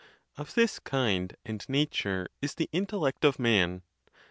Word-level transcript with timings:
Of 0.35 0.55
this 0.55 0.79
kind 0.79 1.35
and 1.45 1.63
nature 1.69 2.27
is 2.41 2.55
the 2.55 2.67
intellect 2.73 3.23
of 3.23 3.37
man. 3.37 3.83